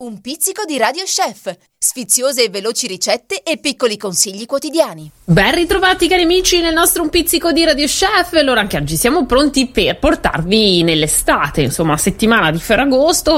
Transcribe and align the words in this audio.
Un 0.00 0.20
pizzico 0.20 0.62
di 0.64 0.78
Radio 0.78 1.02
Chef, 1.02 1.52
sfiziose 1.76 2.44
e 2.44 2.50
veloci 2.50 2.86
ricette 2.86 3.42
e 3.42 3.58
piccoli 3.58 3.96
consigli 3.96 4.46
quotidiani. 4.46 5.10
Ben 5.24 5.52
ritrovati 5.52 6.06
cari 6.06 6.22
amici 6.22 6.60
nel 6.60 6.72
nostro 6.72 7.02
Un 7.02 7.08
pizzico 7.08 7.50
di 7.50 7.64
Radio 7.64 7.86
Chef, 7.86 8.32
allora 8.34 8.60
anche 8.60 8.76
oggi 8.76 8.96
siamo 8.96 9.26
pronti 9.26 9.66
per 9.66 9.98
portarvi 9.98 10.84
nell'estate, 10.84 11.62
insomma 11.62 11.96
settimana 11.96 12.52
di 12.52 12.60
Ferragosto, 12.60 13.32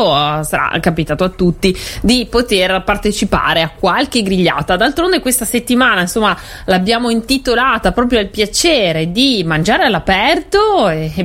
sarà 0.44 0.78
capitato 0.80 1.24
a 1.24 1.30
tutti 1.30 1.74
di 2.02 2.26
poter 2.28 2.82
partecipare 2.84 3.62
a 3.62 3.70
qualche 3.70 4.22
grigliata, 4.22 4.76
d'altronde 4.76 5.20
questa 5.20 5.46
settimana 5.46 6.02
insomma 6.02 6.38
l'abbiamo 6.66 7.08
intitolata 7.08 7.92
proprio 7.92 8.18
al 8.18 8.28
piacere 8.28 9.10
di 9.10 9.42
mangiare 9.46 9.84
all'aperto. 9.84 10.58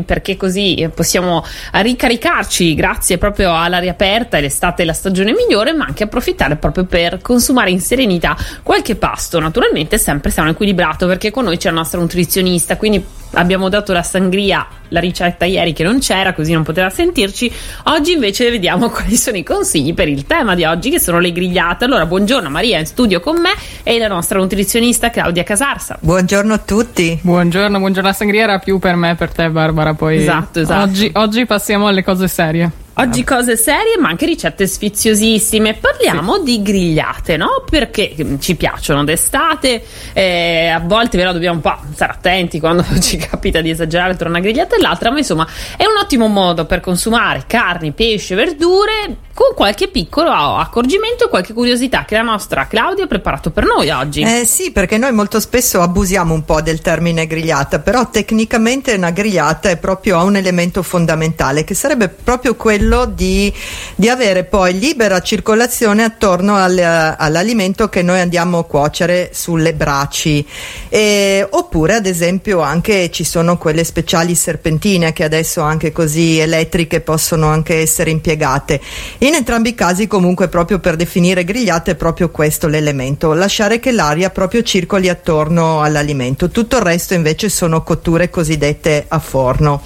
Perché 0.06 0.38
così 0.38 0.90
possiamo 0.96 1.44
ricaricarci 1.74 2.74
grazie 2.74 3.18
proprio 3.18 3.54
all'aria 3.54 3.92
aperta. 3.92 4.38
E 4.38 4.42
l'estate 4.42 4.84
e 4.84 4.86
la 4.86 4.94
stagione 4.94 5.25
stagione 5.26 5.34
migliore, 5.34 5.74
ma 5.74 5.86
anche 5.86 6.04
approfittare 6.04 6.56
proprio 6.56 6.86
per 6.86 7.20
consumare 7.22 7.72
in 7.72 7.80
serenità 7.80 8.38
qualche 8.62 8.96
pasto. 8.96 9.40
Naturalmente 9.40 9.98
sempre 9.98 10.30
sano 10.30 10.52
equilibrato 10.52 11.08
perché 11.08 11.32
con 11.32 11.46
noi 11.46 11.58
c'è 11.58 11.70
la 11.70 11.78
nostra 11.78 12.00
nutrizionista, 12.00 12.78
quindi 12.78 13.04
abbiamo 13.32 13.68
dato 13.68 13.92
la 13.92 14.04
sangria, 14.04 14.66
la 14.90 15.00
ricetta 15.00 15.46
ieri 15.46 15.74
che 15.74 15.84
non 15.84 16.00
c'era, 16.00 16.34
così 16.34 16.54
non 16.54 16.64
poteva 16.64 16.90
sentirci. 16.90 17.52
Oggi 17.86 18.14
invece 18.14 18.50
vediamo 18.50 18.90
quali 18.92 19.18
sono 19.18 19.38
i 19.38 19.44
consigli 19.44 19.94
per 19.94 20.08
il 20.08 20.26
tema 20.26 20.56
di 20.56 20.64
oggi, 20.64 20.90
che 20.90 21.00
sono 21.00 21.20
le 21.20 21.32
grigliate. 21.32 21.86
Allora, 21.86 22.06
buongiorno 22.06 22.50
Maria 22.50 22.80
in 22.80 22.86
studio 22.86 23.20
con 23.20 23.42
me 23.42 23.54
e 23.84 23.98
la 23.98 24.08
nostra 24.08 24.40
nutrizionista 24.40 25.10
Claudia 25.10 25.44
Casarsa. 25.44 25.98
Buongiorno 26.00 26.54
a 26.54 26.60
tutti. 26.60 27.18
Buongiorno, 27.22 27.80
buongiorno. 27.80 28.10
La 28.10 28.16
sangria 28.16 28.44
era 28.44 28.60
più 28.60 28.80
per 28.80 28.96
me, 28.96 29.16
per 29.16 29.32
te 29.32 29.50
Barbara, 29.50 29.94
poi 29.94 30.18
Esatto, 30.18 30.60
esatto. 30.60 30.84
Oggi, 30.84 31.12
oggi 31.14 31.46
passiamo 31.46 31.88
alle 31.88 32.04
cose 32.04 32.28
serie. 32.28 32.84
Oggi 32.98 33.26
cose 33.26 33.58
serie, 33.58 33.98
ma 34.00 34.08
anche 34.08 34.26
ricette 34.26 34.66
sfiziosissime. 34.66 35.74
Parliamo 35.74 36.36
sì. 36.36 36.44
di 36.44 36.62
grigliate, 36.62 37.36
no? 37.36 37.66
Perché 37.70 38.16
ci 38.40 38.56
piacciono 38.56 39.04
d'estate, 39.04 39.84
eh, 40.14 40.68
a 40.70 40.80
volte 40.80 41.18
però 41.18 41.34
dobbiamo 41.34 41.56
un 41.56 41.62
po' 41.62 41.76
stare 41.94 42.14
attenti 42.14 42.58
quando 42.62 42.86
ci 43.02 43.18
capita 43.18 43.60
di 43.60 43.70
esagerare 43.70 44.16
tra 44.16 44.30
una 44.30 44.40
grigliata 44.40 44.78
e 44.78 44.82
l'altra, 44.82 45.12
ma 45.12 45.18
insomma 45.18 45.46
è 45.76 45.84
un 45.84 45.98
ottimo 46.02 46.28
modo 46.28 46.64
per 46.64 46.80
consumare 46.80 47.44
carni, 47.48 47.92
pesce, 47.92 48.34
verdure 48.34 49.24
con 49.34 49.54
qualche 49.54 49.90
piccolo 49.90 50.30
accorgimento 50.30 51.26
e 51.26 51.30
qualche 51.30 51.52
curiosità 51.52 52.06
che 52.06 52.16
la 52.16 52.22
nostra 52.22 52.68
Claudia 52.68 53.04
ha 53.04 53.08
preparato 53.08 53.52
per 53.52 53.66
noi 53.66 53.90
oggi. 53.90 54.22
Eh 54.22 54.46
sì, 54.46 54.72
perché 54.72 54.98
noi 54.98 55.12
molto 55.12 55.42
spesso 55.42 55.82
abusiamo 55.82 56.34
un 56.34 56.46
po' 56.46 56.62
del 56.62 56.80
termine 56.80 57.28
grigliata, 57.28 57.80
però 57.80 58.10
tecnicamente 58.10 58.94
una 58.94 59.12
grigliata 59.12 59.70
è 59.70 59.76
proprio 59.76 60.24
un 60.24 60.38
elemento 60.38 60.82
fondamentale 60.82 61.66
che 61.66 61.74
sarebbe 61.74 62.08
proprio 62.08 62.56
quello 62.56 62.85
quello 62.86 63.06
di, 63.06 63.52
di 63.96 64.10
avere 64.10 64.44
poi 64.44 64.78
libera 64.78 65.20
circolazione 65.20 66.04
attorno 66.04 66.56
al, 66.56 66.78
all'alimento 67.18 67.90
che 67.90 68.04
noi 68.04 68.20
andiamo 68.20 68.60
a 68.60 68.66
cuocere 68.66 69.32
sulle 69.34 69.74
braci. 69.74 70.46
E, 70.88 71.46
oppure, 71.50 71.96
ad 71.96 72.06
esempio, 72.06 72.62
anche 72.62 73.10
ci 73.10 73.24
sono 73.24 73.58
quelle 73.58 73.84
speciali 73.84 74.36
serpentine 74.36 75.14
che 75.14 75.24
adesso 75.24 75.62
anche 75.62 75.92
così 75.92 76.38
elettriche 76.38 77.02
possono 77.02 77.48
anche 77.48 77.80
essere 77.80 78.12
impiegate. 78.12 78.80
In 79.20 79.34
entrambi 79.34 79.70
i 79.70 79.76
casi, 79.76 80.06
comunque, 80.06 80.48
proprio 80.48 80.78
per 80.78 80.96
definire 80.96 81.44
grigliate 81.44 81.92
è 81.92 81.96
proprio 81.96 82.30
questo 82.30 82.68
l'elemento, 82.68 83.34
lasciare 83.34 83.80
che 83.80 83.92
l'aria 83.92 84.30
proprio 84.30 84.62
circoli 84.62 85.10
attorno 85.10 85.82
all'alimento. 85.82 86.50
Tutto 86.50 86.76
il 86.76 86.84
resto 86.84 87.16
invece 87.16 87.50
sono 87.50 87.82
cotture 87.82 88.30
cosiddette 88.30 89.06
a 89.08 89.18
forno. 89.18 89.82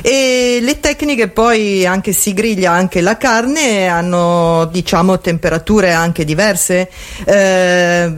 E 0.00 0.58
le 0.60 0.78
tecniche 0.78 1.26
poi 1.26 1.84
anche 1.84 2.12
si 2.12 2.34
griglia 2.36 2.70
anche 2.72 3.00
la 3.00 3.16
carne 3.16 3.88
hanno 3.88 4.68
diciamo 4.70 5.18
temperature 5.18 5.92
anche 5.92 6.24
diverse. 6.24 6.90
Eh, 7.24 8.12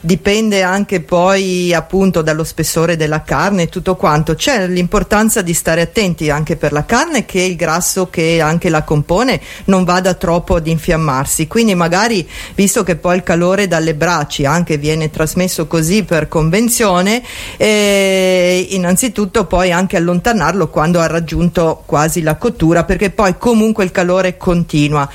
dipende 0.00 0.62
anche 0.62 1.00
poi 1.00 1.72
appunto 1.72 2.22
dallo 2.22 2.42
spessore 2.42 2.96
della 2.96 3.22
carne 3.22 3.62
e 3.62 3.68
tutto 3.68 3.94
quanto. 3.94 4.34
C'è 4.34 4.66
l'importanza 4.66 5.42
di 5.42 5.54
stare 5.54 5.80
attenti 5.82 6.28
anche 6.28 6.56
per 6.56 6.72
la 6.72 6.84
carne 6.84 7.24
che 7.24 7.40
il 7.40 7.54
grasso 7.54 8.10
che 8.10 8.40
anche 8.40 8.68
la 8.68 8.82
compone 8.82 9.40
non 9.66 9.84
vada 9.84 10.14
troppo 10.14 10.56
ad 10.56 10.66
infiammarsi. 10.66 11.46
Quindi 11.46 11.76
magari 11.76 12.28
visto 12.56 12.82
che 12.82 12.96
poi 12.96 13.16
il 13.16 13.22
calore 13.22 13.68
dalle 13.68 13.94
braccia 13.94 14.50
anche 14.50 14.76
viene 14.76 15.08
trasmesso 15.08 15.68
così 15.68 16.02
per 16.02 16.26
convenzione 16.26 17.22
eh, 17.56 18.66
innanzitutto 18.70 19.46
poi 19.46 19.70
anche 19.70 19.96
allontanarlo 19.96 20.68
quando 20.68 20.98
ha 20.98 21.06
raggiunto 21.06 21.84
quasi 21.86 22.22
la 22.22 22.34
cottura 22.34 22.82
perché 22.82 23.10
poi 23.10 23.36
comunque 23.52 23.84
il 23.84 23.90
calore 23.90 24.38
continua 24.38 25.06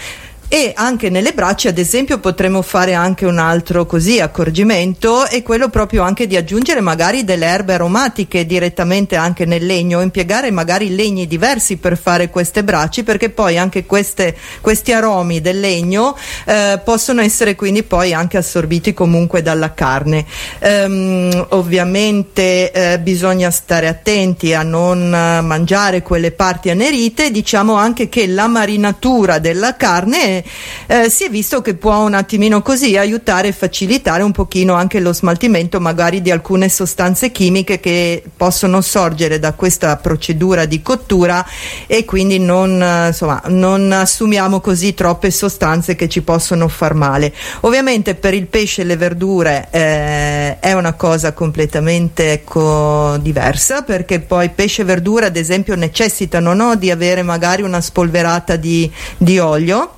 e 0.49 0.71
anche 0.75 1.09
nelle 1.09 1.33
braccia 1.33 1.69
ad 1.69 1.77
esempio 1.77 2.19
potremmo 2.19 2.61
fare 2.61 2.93
anche 2.93 3.25
un 3.25 3.37
altro 3.37 3.85
così 3.85 4.21
accorgimento 4.21 5.27
e 5.27 5.43
quello 5.43 5.67
proprio 5.67 6.03
anche 6.03 6.25
di 6.25 6.37
aggiungere 6.37 6.79
magari 6.79 7.25
delle 7.25 7.45
erbe 7.45 7.73
aromatiche 7.73 8.45
direttamente 8.45 9.17
anche 9.17 9.43
nel 9.45 9.65
legno 9.65 9.99
impiegare 9.99 10.49
magari 10.51 10.95
legni 10.95 11.27
diversi 11.27 11.75
per 11.75 11.97
fare 11.97 12.29
queste 12.29 12.63
braccia 12.63 13.03
perché 13.03 13.29
poi 13.29 13.57
anche 13.57 13.85
queste, 13.85 14.37
questi 14.61 14.93
aromi 14.93 15.41
del 15.41 15.59
legno 15.59 16.15
eh, 16.45 16.79
possono 16.83 17.21
essere 17.21 17.55
quindi 17.55 17.83
poi 17.83 18.13
anche 18.13 18.37
assorbiti 18.37 18.93
comunque 18.93 19.41
dalla 19.41 19.73
carne. 19.73 20.25
Um, 20.59 21.45
ovviamente 21.49 22.71
eh, 22.71 22.99
bisogna 22.99 23.51
stare 23.51 23.87
attenti 23.87 24.53
a 24.53 24.63
non 24.63 25.09
mangiare 25.09 26.01
quelle 26.01 26.31
parti 26.31 26.69
anerite 26.69 27.31
diciamo 27.31 27.75
anche 27.75 28.09
che 28.09 28.27
la 28.27 28.47
marinatura 28.47 29.39
della 29.39 29.75
carne 29.75 30.36
eh, 30.87 31.09
si 31.09 31.25
è 31.25 31.29
visto 31.29 31.61
che 31.61 31.75
può 31.75 31.97
un 31.97 32.13
attimino 32.13 32.61
così 32.61 32.97
aiutare 32.97 33.49
e 33.49 33.51
facilitare 33.51 34.23
un 34.23 34.31
pochino 34.31 34.73
anche 34.73 34.99
lo 34.99 35.13
smaltimento 35.13 35.79
magari 35.79 36.21
di 36.21 36.31
alcune 36.31 36.69
sostanze 36.69 37.31
chimiche 37.31 37.79
che 37.79 38.23
possono 38.35 38.81
sorgere 38.81 39.39
da 39.39 39.53
questa 39.53 39.95
procedura 39.97 40.65
di 40.65 40.81
cottura 40.81 41.45
e 41.87 42.05
quindi 42.05 42.39
non, 42.39 42.81
eh, 42.81 43.07
insomma, 43.07 43.41
non 43.47 43.91
assumiamo 43.91 44.59
così 44.59 44.93
troppe 44.93 45.31
sostanze 45.31 45.95
che 45.95 46.07
ci 46.07 46.21
possono 46.21 46.67
far 46.67 46.93
male. 46.93 47.33
Ovviamente 47.61 48.15
per 48.15 48.33
il 48.33 48.47
pesce 48.47 48.81
e 48.81 48.85
le 48.85 48.97
verdure 48.97 49.67
eh, 49.71 50.59
è 50.59 50.73
una 50.73 50.93
cosa 50.93 51.33
completamente 51.33 52.31
ecco, 52.33 53.17
diversa 53.19 53.81
perché 53.81 54.19
poi 54.19 54.49
pesce 54.49 54.81
e 54.81 54.85
verdura 54.85 55.27
ad 55.27 55.35
esempio 55.35 55.75
necessitano 55.75 56.53
no, 56.53 56.75
di 56.75 56.91
avere 56.91 57.21
magari 57.21 57.61
una 57.61 57.81
spolverata 57.81 58.55
di, 58.55 58.91
di 59.17 59.39
olio 59.39 59.96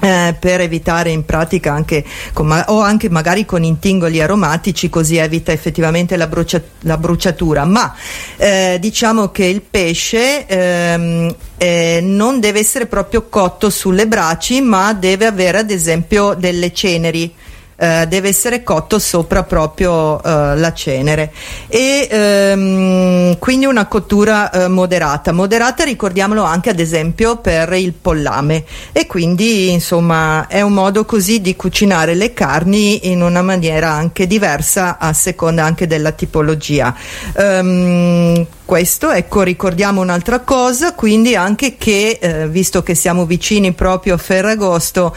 eh, 0.00 0.36
per 0.38 0.60
evitare 0.60 1.10
in 1.10 1.24
pratica 1.24 1.72
anche 1.72 2.04
con, 2.32 2.50
o 2.66 2.80
anche 2.80 3.08
magari 3.10 3.44
con 3.44 3.64
intingoli 3.64 4.20
aromatici 4.20 4.88
così 4.88 5.16
evita 5.16 5.52
effettivamente 5.52 6.16
la, 6.16 6.26
brucia, 6.26 6.62
la 6.80 6.96
bruciatura. 6.96 7.64
Ma 7.64 7.94
eh, 8.36 8.78
diciamo 8.80 9.30
che 9.30 9.44
il 9.44 9.62
pesce 9.62 10.46
ehm, 10.46 11.34
eh, 11.56 12.00
non 12.02 12.40
deve 12.40 12.60
essere 12.60 12.86
proprio 12.86 13.28
cotto 13.28 13.70
sulle 13.70 14.06
braci 14.06 14.60
ma 14.60 14.92
deve 14.92 15.26
avere 15.26 15.58
ad 15.58 15.70
esempio 15.70 16.34
delle 16.34 16.72
ceneri 16.72 17.34
eh, 17.80 18.06
deve 18.08 18.28
essere 18.28 18.64
cotto 18.64 18.98
sopra 18.98 19.44
proprio 19.44 20.20
eh, 20.22 20.56
la 20.56 20.72
cenere. 20.72 21.32
E 21.68 22.08
ehm, 22.10 23.38
quindi 23.38 23.66
una 23.66 23.86
cottura 23.86 24.50
eh, 24.50 24.68
moderata. 24.68 25.32
Moderata 25.32 25.84
ricordiamolo 25.84 26.42
anche 26.42 26.70
ad 26.70 26.80
esempio 26.80 27.36
per 27.36 27.72
il 27.74 27.92
pollame. 27.92 28.64
E 28.92 29.06
quindi 29.06 29.70
insomma 29.70 30.46
è 30.48 30.60
un 30.60 30.72
modo 30.72 31.04
così 31.04 31.40
di 31.40 31.54
cucinare 31.54 32.14
le 32.14 32.32
carni 32.32 33.10
in 33.10 33.22
una 33.22 33.42
maniera 33.42 33.90
anche 33.90 34.26
diversa 34.26 34.98
a 34.98 35.12
seconda 35.12 35.64
anche 35.64 35.86
della 35.86 36.10
tipologia. 36.10 36.94
Um, 37.34 38.46
questo, 38.68 39.10
ecco, 39.10 39.40
ricordiamo 39.40 40.02
un'altra 40.02 40.40
cosa, 40.40 40.92
quindi 40.92 41.34
anche 41.34 41.78
che, 41.78 42.18
eh, 42.20 42.48
visto 42.48 42.82
che 42.82 42.94
siamo 42.94 43.24
vicini 43.24 43.72
proprio 43.72 44.12
a 44.12 44.18
Ferragosto, 44.18 45.16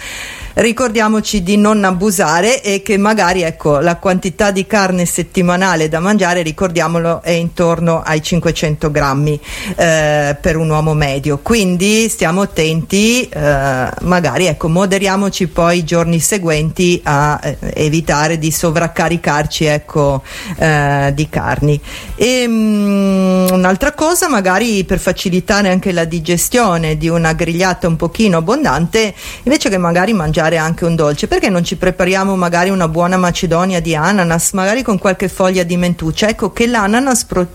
ricordiamoci 0.53 1.43
di 1.43 1.57
non 1.57 1.83
abusare 1.83 2.61
e 2.61 2.81
che 2.81 2.97
magari 2.97 3.41
ecco, 3.41 3.79
la 3.79 3.97
quantità 3.97 4.51
di 4.51 4.65
carne 4.65 5.05
settimanale 5.05 5.89
da 5.89 5.99
mangiare, 5.99 6.43
ricordiamolo, 6.43 7.21
è 7.21 7.31
intorno 7.31 8.01
ai 8.01 8.21
500 8.21 8.89
grammi 8.89 9.37
eh, 9.75 10.37
per 10.39 10.55
un 10.55 10.69
uomo 10.69 10.93
medio. 10.93 11.39
Quindi 11.39 12.07
stiamo 12.07 12.43
attenti, 12.43 13.27
eh, 13.27 13.89
magari 14.03 14.45
ecco, 14.45 14.69
moderiamoci 14.69 15.47
poi 15.47 15.79
i 15.79 15.83
giorni 15.83 16.19
seguenti 16.19 17.01
a 17.03 17.37
eh, 17.43 17.57
evitare 17.73 18.37
di 18.37 18.49
sovraccaricarci 18.49 19.65
ecco, 19.65 20.23
eh, 20.57 21.11
di 21.13 21.27
carni. 21.27 21.77
E, 22.15 22.47
mh, 22.47 23.40
mm, 23.40 23.40
un'altra 23.49 23.93
cosa, 23.93 24.29
magari 24.29 24.83
per 24.83 24.99
facilitare 24.99 25.69
anche 25.69 25.91
la 25.91 26.05
digestione 26.05 26.97
di 26.97 27.07
una 27.07 27.33
grigliata 27.33 27.87
un 27.87 27.95
pochino 27.95 28.37
abbondante, 28.37 29.13
invece 29.43 29.69
che 29.69 29.77
magari 29.77 30.13
mangiare 30.13 30.57
anche 30.57 30.85
un 30.85 30.95
dolce, 30.95 31.27
perché 31.27 31.49
non 31.49 31.63
ci 31.63 31.75
prepariamo 31.75 32.35
magari 32.35 32.69
una 32.69 32.87
buona 32.87 33.17
macedonia 33.17 33.79
di 33.79 33.95
ananas, 33.95 34.51
magari 34.51 34.83
con 34.83 34.97
qualche 34.97 35.29
foglia 35.29 35.63
di 35.63 35.77
mentuccia? 35.77 36.27
Ecco 36.27 36.51
che 36.51 36.67
l'ananas 36.67 37.25
pro- 37.25 37.47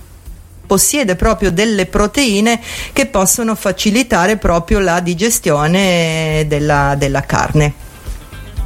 possiede 0.66 1.14
proprio 1.14 1.50
delle 1.52 1.86
proteine 1.86 2.60
che 2.92 3.06
possono 3.06 3.54
facilitare 3.54 4.36
proprio 4.36 4.80
la 4.80 5.00
digestione 5.00 6.44
della, 6.48 6.94
della 6.98 7.20
carne. 7.22 7.85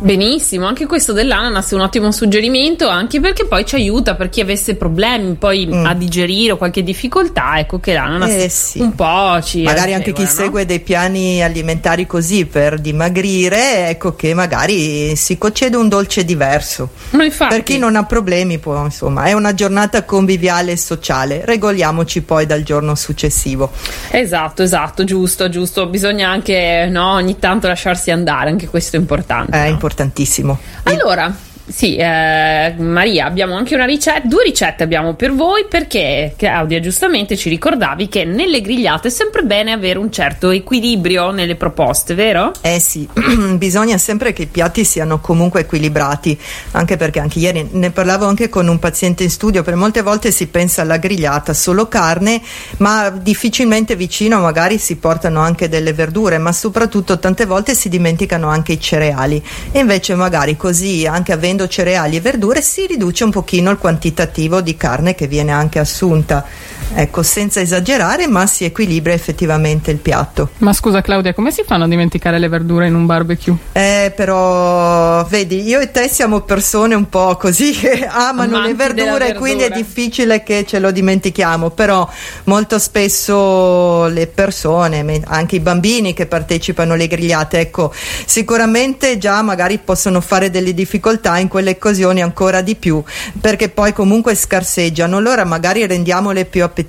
Benissimo, 0.02 0.66
anche 0.66 0.86
questo 0.86 1.12
dell'ananas 1.12 1.70
è 1.70 1.74
un 1.74 1.82
ottimo 1.82 2.10
suggerimento, 2.10 2.88
anche 2.88 3.20
perché 3.20 3.44
poi 3.44 3.66
ci 3.66 3.74
aiuta 3.74 4.14
per 4.14 4.30
chi 4.30 4.40
avesse 4.40 4.74
problemi 4.74 5.34
poi 5.34 5.66
mm. 5.66 5.84
a 5.84 5.92
digerire 5.92 6.52
o 6.52 6.56
qualche 6.56 6.82
difficoltà, 6.82 7.58
ecco 7.58 7.78
che 7.80 7.92
l'ananas 7.92 8.30
eh 8.30 8.48
sì. 8.48 8.80
un 8.80 8.94
po' 8.94 9.38
ci 9.42 9.62
Magari 9.62 9.92
anche 9.92 10.14
chi 10.14 10.22
no? 10.22 10.28
segue 10.28 10.64
dei 10.64 10.80
piani 10.80 11.42
alimentari 11.42 12.06
così 12.06 12.46
per 12.46 12.78
dimagrire, 12.78 13.90
ecco 13.90 14.14
che 14.16 14.32
magari 14.32 15.14
si 15.16 15.36
concede 15.36 15.76
un 15.76 15.90
dolce 15.90 16.24
diverso. 16.24 16.88
Ma 17.10 17.24
infatti, 17.24 17.54
per 17.54 17.62
chi 17.62 17.76
non 17.76 17.94
ha 17.94 18.04
problemi, 18.04 18.58
può, 18.58 18.82
insomma, 18.82 19.24
è 19.24 19.34
una 19.34 19.52
giornata 19.52 20.04
conviviale 20.04 20.72
e 20.72 20.76
sociale. 20.78 21.42
Regoliamoci 21.44 22.22
poi 22.22 22.46
dal 22.46 22.62
giorno 22.62 22.94
successivo. 22.94 23.70
Esatto, 24.10 24.62
esatto, 24.62 25.04
giusto, 25.04 25.50
giusto. 25.50 25.86
Bisogna 25.88 26.30
anche 26.30 26.88
no, 26.90 27.12
ogni 27.12 27.38
tanto 27.38 27.66
lasciarsi 27.66 28.10
andare, 28.10 28.48
anche 28.48 28.66
questo 28.66 28.96
è 28.96 28.98
importante. 28.98 29.52
È 29.52 29.64
no? 29.64 29.68
importante 29.68 29.88
importantissimo. 29.90 30.58
Allora, 30.84 31.34
sì, 31.70 31.96
eh, 31.96 32.74
Maria, 32.78 33.26
abbiamo 33.26 33.54
anche 33.54 33.74
una 33.74 33.84
ricetta, 33.84 34.26
due 34.26 34.42
ricette 34.42 34.82
abbiamo 34.82 35.14
per 35.14 35.32
voi 35.32 35.66
perché 35.68 36.34
Claudia 36.36 36.80
giustamente 36.80 37.36
ci 37.36 37.48
ricordavi 37.48 38.08
che 38.08 38.24
nelle 38.24 38.60
grigliate 38.60 39.08
è 39.08 39.10
sempre 39.10 39.42
bene 39.42 39.70
avere 39.70 39.98
un 39.98 40.10
certo 40.10 40.50
equilibrio 40.50 41.30
nelle 41.30 41.54
proposte, 41.54 42.14
vero? 42.14 42.52
Eh 42.60 42.80
sì, 42.80 43.08
bisogna 43.56 43.98
sempre 43.98 44.32
che 44.32 44.42
i 44.42 44.46
piatti 44.46 44.84
siano 44.84 45.20
comunque 45.20 45.60
equilibrati, 45.60 46.38
anche 46.72 46.96
perché 46.96 47.20
anche 47.20 47.38
ieri 47.38 47.68
ne 47.70 47.90
parlavo 47.90 48.26
anche 48.26 48.48
con 48.48 48.66
un 48.66 48.78
paziente 48.80 49.22
in 49.22 49.30
studio, 49.30 49.62
per 49.62 49.76
molte 49.76 50.02
volte 50.02 50.32
si 50.32 50.48
pensa 50.48 50.82
alla 50.82 50.96
grigliata 50.96 51.54
solo 51.54 51.86
carne, 51.86 52.42
ma 52.78 53.10
difficilmente 53.10 53.94
vicino 53.94 54.40
magari 54.40 54.78
si 54.78 54.96
portano 54.96 55.40
anche 55.40 55.68
delle 55.68 55.92
verdure, 55.92 56.38
ma 56.38 56.52
soprattutto 56.52 57.18
tante 57.18 57.46
volte 57.46 57.74
si 57.74 57.88
dimenticano 57.88 58.48
anche 58.48 58.72
i 58.72 58.80
cereali 58.80 59.42
e 59.70 59.78
invece 59.78 60.14
magari 60.16 60.56
così 60.56 61.06
anche 61.06 61.32
avendo 61.32 61.59
cereali 61.68 62.16
e 62.16 62.20
verdure 62.20 62.60
si 62.62 62.86
riduce 62.86 63.24
un 63.24 63.30
pochino 63.30 63.70
il 63.70 63.78
quantitativo 63.78 64.60
di 64.60 64.76
carne 64.76 65.14
che 65.14 65.26
viene 65.26 65.52
anche 65.52 65.78
assunta. 65.78 66.44
Ecco, 66.92 67.22
senza 67.22 67.60
esagerare, 67.60 68.26
ma 68.26 68.46
si 68.46 68.64
equilibra 68.64 69.12
effettivamente 69.12 69.90
il 69.90 69.98
piatto. 69.98 70.50
Ma 70.58 70.72
scusa 70.72 71.00
Claudia, 71.00 71.34
come 71.34 71.52
si 71.52 71.62
fanno 71.64 71.84
a 71.84 71.88
dimenticare 71.88 72.38
le 72.38 72.48
verdure 72.48 72.86
in 72.88 72.94
un 72.94 73.06
barbecue? 73.06 73.54
Eh, 73.72 74.12
però, 74.14 75.24
vedi, 75.26 75.62
io 75.62 75.80
e 75.80 75.90
te 75.90 76.08
siamo 76.08 76.40
persone 76.40 76.94
un 76.94 77.08
po' 77.08 77.36
così 77.36 77.70
che 77.78 78.06
amano 78.06 78.56
Amanti 78.56 78.68
le 78.68 78.74
verdure, 78.74 79.34
quindi 79.34 79.64
è 79.64 79.70
difficile 79.70 80.42
che 80.42 80.64
ce 80.66 80.78
lo 80.78 80.90
dimentichiamo, 80.90 81.70
però 81.70 82.08
molto 82.44 82.78
spesso 82.78 84.06
le 84.06 84.26
persone, 84.26 85.22
anche 85.26 85.56
i 85.56 85.60
bambini 85.60 86.12
che 86.12 86.26
partecipano 86.26 86.94
alle 86.94 87.06
grigliate, 87.06 87.60
ecco, 87.60 87.92
sicuramente 88.26 89.18
già 89.18 89.42
magari 89.42 89.78
possono 89.78 90.20
fare 90.20 90.50
delle 90.50 90.74
difficoltà 90.74 91.38
in 91.38 91.48
quelle 91.48 91.70
occasioni 91.70 92.20
ancora 92.20 92.60
di 92.60 92.74
più, 92.74 93.02
perché 93.40 93.68
poi 93.68 93.92
comunque 93.92 94.34
scarseggiano. 94.34 95.16
Allora 95.16 95.44
magari 95.44 95.86
rendiamole 95.86 96.44
più 96.44 96.64
appetibili, 96.64 96.79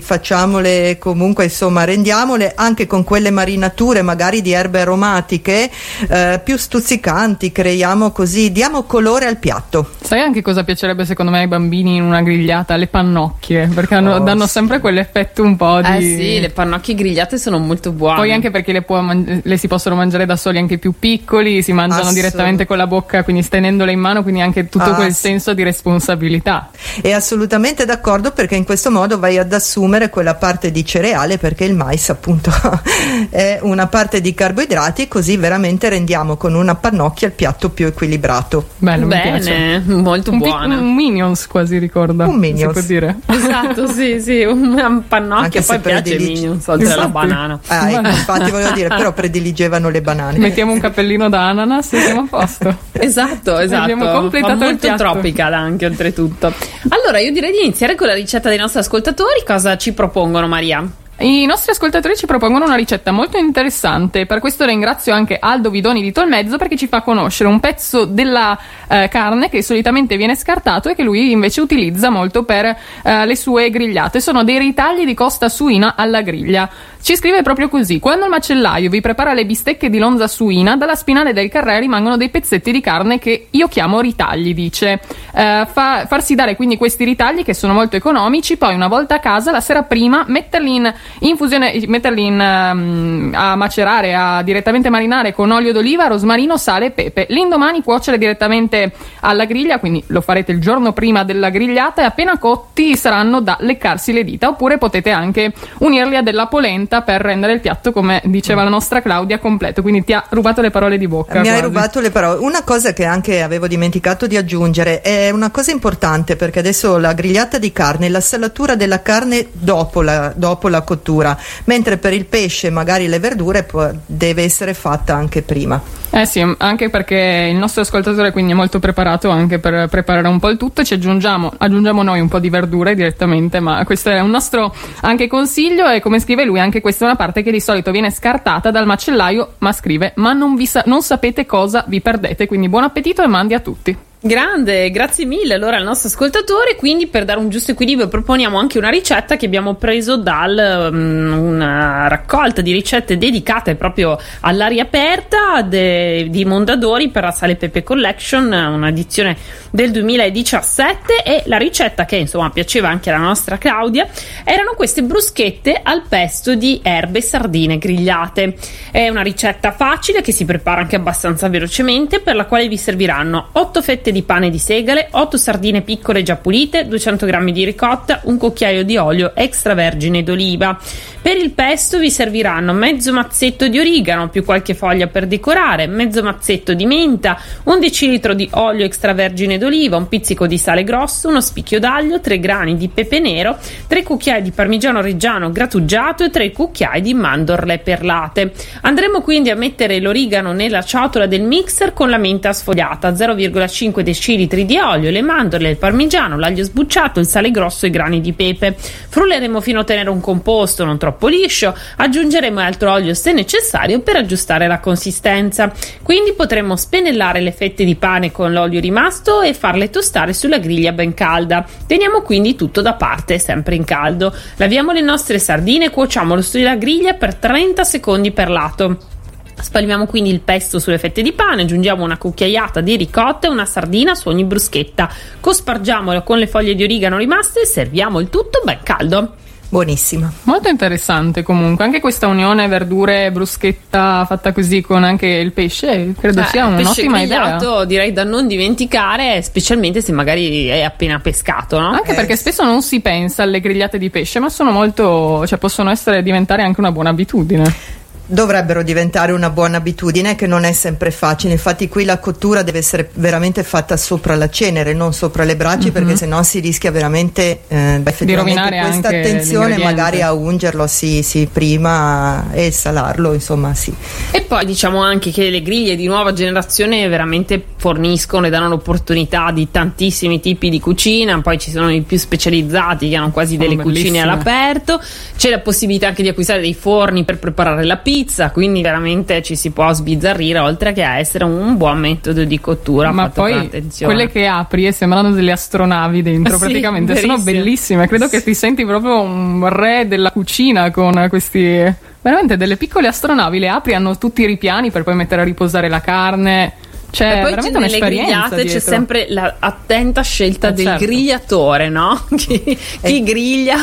facciamole 0.00 0.98
comunque, 0.98 1.44
insomma, 1.44 1.84
rendiamole 1.84 2.52
anche 2.56 2.86
con 2.86 3.04
quelle 3.04 3.30
marinature 3.30 4.02
magari 4.02 4.42
di 4.42 4.52
erbe 4.52 4.80
aromatiche 4.80 5.70
eh, 6.08 6.40
più 6.42 6.56
stuzzicanti, 6.56 7.52
creiamo 7.52 8.10
così, 8.10 8.52
diamo 8.52 8.84
colore 8.84 9.26
al 9.26 9.36
piatto. 9.36 9.90
Sai 10.00 10.20
anche 10.20 10.42
cosa 10.42 10.64
piacerebbe 10.64 11.04
secondo 11.04 11.30
me 11.30 11.40
ai 11.40 11.48
bambini 11.48 11.96
in 11.96 12.02
una 12.02 12.22
grigliata? 12.22 12.76
Le 12.76 12.86
pannocchie, 12.86 13.68
perché 13.74 13.94
hanno, 13.94 14.14
oh, 14.14 14.18
danno 14.20 14.46
sempre 14.46 14.80
quell'effetto 14.80 15.42
un 15.42 15.56
po' 15.56 15.80
di... 15.82 15.96
Eh 15.96 16.00
sì, 16.00 16.40
le 16.40 16.50
pannocchie 16.50 16.94
grigliate 16.94 17.38
sono 17.38 17.58
molto 17.58 17.92
buone. 17.92 18.16
Poi 18.16 18.32
anche 18.32 18.50
perché 18.50 18.72
le, 18.72 18.84
man- 18.88 19.40
le 19.42 19.56
si 19.56 19.68
possono 19.68 19.94
mangiare 19.94 20.24
da 20.26 20.36
soli 20.36 20.58
anche 20.58 20.78
più 20.78 20.94
piccoli, 20.98 21.62
si 21.62 21.72
mangiano 21.72 22.12
direttamente 22.12 22.66
con 22.66 22.76
la 22.76 22.86
bocca, 22.86 23.22
quindi 23.24 23.42
stenendole 23.42 23.92
in 23.92 24.00
mano, 24.00 24.22
quindi 24.22 24.40
anche 24.40 24.68
tutto 24.68 24.90
ah, 24.90 24.94
quel 24.94 25.12
senso 25.12 25.52
di 25.54 25.62
responsabilità. 25.62 26.70
E 27.02 27.12
assolutamente 27.12 27.84
d'accordo 27.84 28.30
perché 28.30 28.56
in 28.56 28.64
questo 28.64 28.90
modo 28.90 29.18
vai 29.18 29.27
ad 29.36 29.52
assumere 29.52 30.08
quella 30.08 30.34
parte 30.36 30.70
di 30.70 30.84
cereale 30.84 31.36
perché 31.36 31.64
il 31.64 31.74
mais 31.74 32.08
appunto 32.08 32.50
è 33.30 33.58
una 33.62 33.86
parte 33.88 34.20
di 34.20 34.32
carboidrati 34.32 35.02
e 35.02 35.08
così 35.08 35.36
veramente 35.36 35.88
rendiamo 35.88 36.36
con 36.36 36.54
una 36.54 36.74
pannocchia 36.74 37.26
il 37.28 37.34
piatto 37.34 37.70
più 37.70 37.86
equilibrato. 37.86 38.68
Bello, 38.78 39.06
Bene 39.06 39.82
molto 39.86 40.30
un 40.30 40.38
buona. 40.38 40.74
Pic- 40.74 40.84
un 40.84 40.94
Minions 40.94 41.46
quasi 41.46 41.78
ricorda. 41.78 42.26
Un 42.26 42.36
Minions. 42.36 42.72
Si 42.72 42.78
può 42.78 42.88
dire. 42.88 43.16
Esatto, 43.48 43.86
sì, 43.86 44.20
sì, 44.20 44.42
un 44.42 45.02
pannocchio 45.06 45.62
poi 45.62 45.78
piace 45.78 46.02
predilig- 46.02 46.28
Minions 46.38 46.66
oltre 46.66 46.86
alla 46.86 46.94
esatto. 46.94 47.12
banana. 47.12 47.60
Ah, 47.66 47.90
infatti 47.90 48.50
volevo 48.50 48.72
dire, 48.72 48.88
però 48.88 49.12
prediligevano 49.12 49.88
le 49.88 50.00
banane. 50.02 50.38
Mettiamo 50.38 50.72
un 50.72 50.80
cappellino 50.80 51.28
da 51.28 51.48
ananas 51.48 51.92
e 51.92 52.00
siamo 52.00 52.22
a 52.22 52.26
posto. 52.28 52.76
esatto, 52.92 53.58
esatto. 53.58 53.82
Abbiamo 53.82 54.10
completato 54.10 54.58
Fa 54.58 54.64
molto 54.64 54.94
tropical 54.96 55.52
anche 55.52 55.86
oltretutto. 55.86 56.52
Allora, 56.88 57.18
io 57.18 57.32
direi 57.32 57.52
di 57.52 57.60
iniziare 57.62 57.94
con 57.94 58.06
la 58.06 58.14
ricetta 58.14 58.48
dei 58.48 58.58
nostri 58.58 58.80
ascoltatori. 59.18 59.42
Cosa 59.44 59.76
ci 59.76 59.92
propongono, 59.92 60.46
Maria? 60.46 60.86
I 61.20 61.46
nostri 61.46 61.72
ascoltatori 61.72 62.14
ci 62.14 62.26
propongono 62.26 62.64
una 62.64 62.76
ricetta 62.76 63.10
molto 63.10 63.38
interessante, 63.38 64.24
per 64.24 64.38
questo 64.38 64.64
ringrazio 64.64 65.12
anche 65.12 65.36
Aldo 65.40 65.68
Vidoni 65.68 66.00
di 66.00 66.12
Tolmezzo 66.12 66.56
perché 66.56 66.76
ci 66.76 66.86
fa 66.86 67.02
conoscere 67.02 67.48
un 67.48 67.58
pezzo 67.58 68.04
della 68.04 68.56
eh, 68.86 69.08
carne 69.08 69.48
che 69.48 69.60
solitamente 69.60 70.16
viene 70.16 70.36
scartato 70.36 70.88
e 70.88 70.94
che 70.94 71.02
lui 71.02 71.32
invece 71.32 71.60
utilizza 71.60 72.08
molto 72.08 72.44
per 72.44 72.66
eh, 72.66 73.26
le 73.26 73.34
sue 73.34 73.68
grigliate. 73.68 74.20
Sono 74.20 74.44
dei 74.44 74.58
ritagli 74.58 75.04
di 75.04 75.14
costa 75.14 75.48
suina 75.48 75.96
alla 75.96 76.22
griglia. 76.22 76.70
Ci 77.08 77.16
scrive 77.16 77.40
proprio 77.40 77.70
così: 77.70 78.00
Quando 78.00 78.26
il 78.26 78.30
macellaio 78.30 78.90
vi 78.90 79.00
prepara 79.00 79.32
le 79.32 79.46
bistecche 79.46 79.88
di 79.88 79.96
lonza 79.96 80.28
suina, 80.28 80.76
dalla 80.76 80.94
spinale 80.94 81.32
del 81.32 81.48
carré 81.48 81.80
rimangono 81.80 82.18
dei 82.18 82.28
pezzetti 82.28 82.70
di 82.70 82.82
carne 82.82 83.18
che 83.18 83.46
io 83.48 83.66
chiamo 83.66 84.00
ritagli, 84.00 84.52
dice. 84.52 85.00
Eh, 85.34 85.66
fa, 85.70 86.04
farsi 86.06 86.34
dare 86.34 86.54
quindi 86.54 86.76
questi 86.76 87.04
ritagli 87.04 87.44
che 87.44 87.54
sono 87.54 87.72
molto 87.72 87.96
economici, 87.96 88.58
poi 88.58 88.74
una 88.74 88.88
volta 88.88 89.14
a 89.14 89.18
casa, 89.20 89.50
la 89.50 89.62
sera 89.62 89.84
prima, 89.84 90.24
metterli 90.26 90.74
in 90.74 90.94
infusione, 91.20 91.82
metterli 91.86 92.26
in, 92.26 92.34
um, 92.34 93.30
a 93.32 93.56
macerare, 93.56 94.14
a 94.14 94.42
direttamente 94.42 94.90
marinare 94.90 95.32
con 95.32 95.50
olio 95.50 95.72
d'oliva, 95.72 96.08
rosmarino, 96.08 96.58
sale 96.58 96.86
e 96.86 96.90
pepe. 96.90 97.24
L'indomani 97.30 97.82
cuocere 97.82 98.18
direttamente 98.18 98.92
alla 99.20 99.46
griglia, 99.46 99.78
quindi 99.78 100.04
lo 100.08 100.20
farete 100.20 100.52
il 100.52 100.60
giorno 100.60 100.92
prima 100.92 101.24
della 101.24 101.48
grigliata 101.48 102.02
e 102.02 102.04
appena 102.04 102.36
cotti 102.36 102.98
saranno 102.98 103.40
da 103.40 103.56
leccarsi 103.60 104.12
le 104.12 104.24
dita, 104.24 104.48
oppure 104.48 104.76
potete 104.76 105.10
anche 105.10 105.54
unirli 105.78 106.16
a 106.16 106.20
della 106.20 106.48
polenta 106.48 106.96
per 107.02 107.20
rendere 107.20 107.54
il 107.54 107.60
piatto, 107.60 107.92
come 107.92 108.20
diceva 108.24 108.62
la 108.62 108.70
nostra 108.70 109.02
Claudia, 109.02 109.38
completo. 109.38 109.82
Quindi 109.82 110.04
ti 110.04 110.12
ha 110.12 110.24
rubato 110.28 110.60
le 110.60 110.70
parole 110.70 110.98
di 110.98 111.08
bocca. 111.08 111.40
Mi 111.40 111.46
quasi. 111.46 111.56
hai 111.56 111.62
rubato 111.62 112.00
le 112.00 112.10
parole. 112.10 112.38
Una 112.40 112.62
cosa 112.62 112.92
che 112.92 113.04
anche 113.04 113.42
avevo 113.42 113.66
dimenticato 113.66 114.26
di 114.26 114.36
aggiungere 114.36 115.00
è 115.00 115.30
una 115.30 115.50
cosa 115.50 115.70
importante 115.70 116.36
perché 116.36 116.58
adesso 116.58 116.98
la 116.98 117.12
grigliata 117.12 117.58
di 117.58 117.72
carne, 117.72 118.08
la 118.08 118.20
salatura 118.20 118.76
della 118.76 119.02
carne 119.02 119.48
dopo 119.52 120.02
la, 120.02 120.32
dopo 120.34 120.68
la 120.68 120.82
cottura 120.82 120.96
cottura, 120.98 121.38
mentre 121.64 121.96
per 121.96 122.12
il 122.12 122.26
pesce 122.26 122.70
magari 122.70 123.08
le 123.08 123.18
verdure 123.18 123.62
può, 123.62 123.90
deve 124.04 124.42
essere 124.42 124.74
fatta 124.74 125.14
anche 125.14 125.42
prima. 125.42 125.80
Eh 126.10 126.24
sì, 126.24 126.44
anche 126.58 126.88
perché 126.88 127.48
il 127.50 127.56
nostro 127.56 127.82
ascoltatore 127.82 128.32
quindi 128.32 128.52
è 128.52 128.54
molto 128.54 128.78
preparato 128.78 129.28
anche 129.28 129.58
per 129.58 129.88
preparare 129.88 130.28
un 130.28 130.38
po' 130.38 130.48
il 130.48 130.56
tutto, 130.56 130.82
ci 130.82 130.94
aggiungiamo, 130.94 131.52
aggiungiamo 131.58 132.02
noi 132.02 132.20
un 132.20 132.28
po' 132.28 132.38
di 132.38 132.48
verdure 132.48 132.94
direttamente, 132.94 133.60
ma 133.60 133.84
questo 133.84 134.08
è 134.10 134.20
un 134.20 134.30
nostro 134.30 134.74
anche 135.02 135.26
consiglio 135.26 135.88
e 135.88 136.00
come 136.00 136.18
scrive 136.18 136.44
lui 136.44 136.60
anche 136.60 136.77
questa 136.80 137.04
è 137.04 137.08
una 137.08 137.16
parte 137.16 137.42
che 137.42 137.50
di 137.50 137.60
solito 137.60 137.90
viene 137.90 138.10
scartata 138.10 138.70
dal 138.70 138.86
macellaio, 138.86 139.54
ma 139.58 139.72
scrive 139.72 140.12
ma 140.16 140.32
non, 140.32 140.58
sa- 140.66 140.84
non 140.86 141.02
sapete 141.02 141.46
cosa 141.46 141.84
vi 141.86 142.00
perdete, 142.00 142.46
quindi 142.46 142.68
buon 142.68 142.84
appetito 142.84 143.22
e 143.22 143.26
mandi 143.26 143.54
a 143.54 143.60
tutti. 143.60 144.07
Grande, 144.20 144.90
grazie 144.90 145.26
mille 145.26 145.54
allora 145.54 145.76
al 145.76 145.84
nostro 145.84 146.08
ascoltatore. 146.08 146.74
Quindi, 146.74 147.06
per 147.06 147.24
dare 147.24 147.38
un 147.38 147.50
giusto 147.50 147.70
equilibrio, 147.70 148.08
proponiamo 148.08 148.58
anche 148.58 148.76
una 148.76 148.88
ricetta 148.88 149.36
che 149.36 149.46
abbiamo 149.46 149.74
preso 149.74 150.16
da 150.16 150.44
um, 150.90 151.38
una 151.38 152.08
raccolta 152.08 152.60
di 152.60 152.72
ricette 152.72 153.16
dedicate 153.16 153.76
proprio 153.76 154.18
all'aria 154.40 154.82
aperta 154.82 155.62
de, 155.62 156.26
di 156.30 156.44
Mondadori 156.44 157.10
per 157.10 157.22
la 157.22 157.30
Sale 157.30 157.54
Pepe 157.54 157.84
Collection, 157.84 158.50
un'edizione 158.50 159.36
del 159.70 159.92
2017. 159.92 161.22
E 161.22 161.42
la 161.46 161.56
ricetta 161.56 162.04
che 162.04 162.16
insomma 162.16 162.50
piaceva 162.50 162.88
anche 162.88 163.10
alla 163.10 163.22
nostra 163.22 163.56
Claudia 163.56 164.08
erano 164.42 164.72
queste 164.74 165.04
bruschette 165.04 165.78
al 165.80 166.02
pesto 166.08 166.56
di 166.56 166.80
erbe 166.82 167.18
e 167.18 167.22
sardine 167.22 167.78
grigliate. 167.78 168.56
È 168.90 169.08
una 169.08 169.22
ricetta 169.22 169.70
facile 169.70 170.22
che 170.22 170.32
si 170.32 170.44
prepara 170.44 170.80
anche 170.80 170.96
abbastanza 170.96 171.48
velocemente, 171.48 172.18
per 172.18 172.34
la 172.34 172.46
quale 172.46 172.66
vi 172.66 172.76
serviranno 172.76 173.50
8 173.52 173.80
fette 173.80 174.06
fette 174.08 174.12
di 174.12 174.22
pane 174.22 174.50
di 174.50 174.58
segale, 174.58 175.08
8 175.10 175.36
sardine 175.36 175.82
piccole 175.82 176.22
già 176.22 176.36
pulite, 176.36 176.86
200 176.86 177.26
g 177.26 177.50
di 177.50 177.64
ricotta, 177.64 178.20
un 178.24 178.36
cucchiaio 178.36 178.82
di 178.82 178.96
olio 178.96 179.32
extravergine 179.34 180.22
d'oliva. 180.22 180.78
Per 181.20 181.36
il 181.36 181.50
pesto 181.50 181.98
vi 181.98 182.10
serviranno 182.10 182.72
mezzo 182.72 183.12
mazzetto 183.12 183.68
di 183.68 183.78
origano 183.78 184.28
più 184.28 184.44
qualche 184.44 184.74
foglia 184.74 185.08
per 185.08 185.26
decorare, 185.26 185.86
mezzo 185.86 186.22
mazzetto 186.22 186.74
di 186.74 186.86
menta, 186.86 187.38
un 187.64 187.80
decilitro 187.80 188.34
di 188.34 188.48
olio 188.52 188.84
extravergine 188.84 189.58
d'oliva, 189.58 189.96
un 189.96 190.08
pizzico 190.08 190.46
di 190.46 190.58
sale 190.58 190.84
grosso, 190.84 191.28
uno 191.28 191.40
spicchio 191.40 191.78
d'aglio, 191.78 192.20
3 192.20 192.38
grani 192.38 192.76
di 192.76 192.88
pepe 192.88 193.18
nero, 193.18 193.58
3 193.86 194.02
cucchiai 194.02 194.42
di 194.42 194.52
parmigiano 194.52 195.00
reggiano 195.00 195.50
grattugiato 195.50 196.24
e 196.24 196.30
3 196.30 196.52
cucchiai 196.52 197.00
di 197.02 197.14
mandorle 197.14 197.78
perlate. 197.78 198.52
Andremo 198.82 199.20
quindi 199.20 199.50
a 199.50 199.56
mettere 199.56 200.00
l'origano 200.00 200.52
nella 200.52 200.82
ciotola 200.82 201.26
del 201.26 201.42
mixer 201.42 201.92
con 201.92 202.08
la 202.08 202.18
menta 202.18 202.52
sfogliata, 202.52 203.10
0,5 203.10 203.97
decilitri 204.02 204.64
di 204.64 204.78
olio, 204.78 205.10
le 205.10 205.22
mandorle, 205.22 205.70
il 205.70 205.76
parmigiano, 205.76 206.38
l'aglio 206.38 206.64
sbucciato, 206.64 207.20
il 207.20 207.26
sale 207.26 207.50
grosso 207.50 207.84
e 207.84 207.88
i 207.88 207.92
grani 207.92 208.20
di 208.20 208.32
pepe. 208.32 208.76
Frulleremo 208.78 209.60
fino 209.60 209.78
a 209.78 209.82
ottenere 209.82 210.10
un 210.10 210.20
composto 210.20 210.84
non 210.84 210.98
troppo 210.98 211.28
liscio, 211.28 211.76
aggiungeremo 211.96 212.60
altro 212.60 212.92
olio 212.92 213.14
se 213.14 213.32
necessario 213.32 214.00
per 214.00 214.16
aggiustare 214.16 214.66
la 214.66 214.80
consistenza. 214.80 215.72
Quindi 216.02 216.32
potremo 216.32 216.76
spennellare 216.76 217.40
le 217.40 217.52
fette 217.52 217.84
di 217.84 217.94
pane 217.96 218.32
con 218.32 218.52
l'olio 218.52 218.80
rimasto 218.80 219.42
e 219.42 219.54
farle 219.54 219.90
tostare 219.90 220.32
sulla 220.32 220.58
griglia 220.58 220.92
ben 220.92 221.14
calda. 221.14 221.66
Teniamo 221.86 222.22
quindi 222.22 222.54
tutto 222.54 222.80
da 222.80 222.94
parte, 222.94 223.38
sempre 223.38 223.74
in 223.74 223.84
caldo. 223.84 224.34
Laviamo 224.56 224.92
le 224.92 225.00
nostre 225.00 225.38
sardine 225.38 225.86
e 225.86 225.90
cuociamolo 225.90 226.42
sulla 226.42 226.76
griglia 226.76 227.14
per 227.14 227.34
30 227.34 227.84
secondi 227.84 228.30
per 228.30 228.50
lato. 228.50 229.16
Spalmiamo 229.60 230.06
quindi 230.06 230.30
il 230.30 230.40
pesto 230.40 230.78
sulle 230.78 230.98
fette 230.98 231.22
di 231.22 231.32
pane, 231.32 231.62
aggiungiamo 231.62 232.04
una 232.04 232.16
cucchiaiata 232.16 232.80
di 232.80 232.96
ricotta 232.96 233.46
e 233.46 233.50
una 233.50 233.66
sardina 233.66 234.14
su 234.14 234.28
ogni 234.28 234.44
bruschetta. 234.44 235.10
Cospargiamolo 235.40 236.22
con 236.22 236.38
le 236.38 236.46
foglie 236.46 236.74
di 236.74 236.82
origano 236.82 237.18
rimaste 237.18 237.62
e 237.62 237.66
serviamo 237.66 238.20
il 238.20 238.30
tutto 238.30 238.60
ben 238.64 238.78
caldo. 238.82 239.34
Buonissima. 239.70 240.32
Molto 240.44 240.70
interessante 240.70 241.42
comunque, 241.42 241.84
anche 241.84 242.00
questa 242.00 242.26
unione 242.26 242.66
verdure 242.68 243.30
bruschetta 243.30 244.24
fatta 244.26 244.52
così 244.52 244.80
con 244.80 245.04
anche 245.04 245.26
il 245.26 245.52
pesce, 245.52 246.14
credo 246.18 246.40
Eh, 246.40 246.44
sia 246.44 246.64
un'ottima 246.64 247.20
idea. 247.20 247.84
direi 247.84 248.14
da 248.14 248.24
non 248.24 248.46
dimenticare, 248.46 249.42
specialmente 249.42 250.00
se 250.00 250.12
magari 250.12 250.68
è 250.68 250.80
appena 250.80 251.18
pescato, 251.18 251.78
no? 251.78 251.88
Anche 251.88 252.12
Eh, 252.12 252.14
perché 252.14 252.34
spesso 252.36 252.64
non 252.64 252.80
si 252.80 253.00
pensa 253.00 253.42
alle 253.42 253.60
grigliate 253.60 253.98
di 253.98 254.08
pesce, 254.08 254.38
ma 254.38 254.48
sono 254.48 254.70
molto, 254.70 255.46
cioè 255.46 255.58
possono 255.58 255.90
essere 255.90 256.22
diventare 256.22 256.62
anche 256.62 256.80
una 256.80 256.90
buona 256.90 257.10
abitudine. 257.10 257.96
Dovrebbero 258.30 258.82
diventare 258.82 259.32
una 259.32 259.48
buona 259.48 259.78
abitudine 259.78 260.34
che 260.34 260.46
non 260.46 260.64
è 260.64 260.72
sempre 260.72 261.10
facile. 261.10 261.54
Infatti, 261.54 261.88
qui 261.88 262.04
la 262.04 262.18
cottura 262.18 262.62
deve 262.62 262.76
essere 262.78 263.08
veramente 263.14 263.62
fatta 263.62 263.96
sopra 263.96 264.34
la 264.34 264.50
cenere, 264.50 264.92
non 264.92 265.14
sopra 265.14 265.44
le 265.44 265.56
braccia, 265.56 265.90
perché 265.90 266.14
sennò 266.14 266.42
si 266.42 266.60
rischia 266.60 266.90
veramente 266.90 267.60
eh, 267.68 268.00
effettivamente 268.04 268.60
rovinare 268.60 268.80
questa 268.80 269.08
anche 269.08 269.20
attenzione 269.20 269.78
magari 269.78 270.20
a 270.20 270.34
ungerlo 270.34 270.86
sì, 270.86 271.22
sì, 271.22 271.48
prima 271.50 272.52
e 272.52 272.70
salarlo, 272.70 273.32
insomma, 273.32 273.72
sì. 273.74 273.94
E 274.30 274.42
poi 274.42 274.66
diciamo 274.66 275.02
anche 275.02 275.30
che 275.30 275.48
le 275.48 275.62
griglie 275.62 275.96
di 275.96 276.06
nuova 276.06 276.34
generazione 276.34 277.08
veramente 277.08 277.64
forniscono 277.76 278.46
e 278.46 278.50
danno 278.50 278.68
l'opportunità 278.68 279.50
di 279.52 279.70
tantissimi 279.70 280.38
tipi 280.38 280.68
di 280.68 280.80
cucina, 280.80 281.40
poi 281.40 281.58
ci 281.58 281.70
sono 281.70 281.90
i 281.90 282.02
più 282.02 282.18
specializzati 282.18 283.08
che 283.08 283.16
hanno 283.16 283.30
quasi 283.30 283.56
Sono 283.56 283.68
delle 283.68 283.80
cucine 283.80 284.02
bellissime. 284.02 284.20
all'aperto, 284.20 285.00
c'è 285.36 285.48
la 285.48 285.60
possibilità 285.60 286.08
anche 286.08 286.22
di 286.22 286.28
acquistare 286.28 286.60
dei 286.60 286.74
forni 286.74 287.24
per 287.24 287.38
preparare 287.38 287.84
la 287.84 287.96
pizza, 287.96 288.16
quindi 288.52 288.80
veramente 288.82 289.42
ci 289.42 289.56
si 289.56 289.70
può 289.70 289.92
sbizzarrire 289.92 290.58
oltre 290.58 290.92
che 290.92 291.02
a 291.02 291.18
essere 291.18 291.44
un 291.44 291.76
buon 291.76 291.98
metodo 291.98 292.44
di 292.44 292.58
cottura. 292.60 293.10
Ma 293.12 293.28
poi 293.30 293.70
quelle 294.00 294.28
che 294.28 294.46
apri 294.46 294.86
e 294.86 294.92
sembrano 294.92 295.30
delle 295.32 295.52
astronavi 295.52 296.22
dentro, 296.22 296.54
Sì, 296.58 296.64
praticamente 296.64 297.16
sono 297.16 297.36
verissimo. 297.38 297.60
bellissime. 297.62 298.06
Credo 298.08 298.28
che 298.28 298.42
ti 298.42 298.54
senti 298.54 298.84
proprio 298.84 299.20
un 299.20 299.68
re 299.68 300.06
della 300.08 300.30
cucina 300.30 300.90
con 300.90 301.26
questi. 301.28 302.06
Veramente 302.20 302.56
delle 302.56 302.76
piccole 302.76 303.06
astronavi, 303.06 303.58
le 303.58 303.68
apri, 303.68 303.94
hanno 303.94 304.18
tutti 304.18 304.42
i 304.42 304.46
ripiani 304.46 304.90
per 304.90 305.04
poi 305.04 305.14
mettere 305.14 305.40
a 305.42 305.44
riposare 305.44 305.88
la 305.88 306.00
carne. 306.00 306.72
C'è 307.10 307.38
e 307.38 307.40
poi 307.40 307.50
veramente 307.50 307.78
nelle 307.78 307.98
grigliate 308.00 308.56
c'è 308.56 308.62
dietro. 308.64 308.80
sempre 308.80 309.26
l'attenta 309.30 310.20
scelta 310.22 310.68
Eh, 310.68 310.72
del 310.74 310.84
certo. 310.84 311.04
grigliatore, 311.06 311.88
no? 311.88 312.22
chi, 312.36 312.60
chi 312.62 312.76
E- 313.00 313.22
griglia. 313.22 313.76